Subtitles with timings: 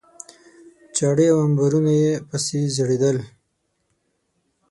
[0.95, 1.93] چاړې او امبورونه
[2.29, 3.17] پسې ځړېدل.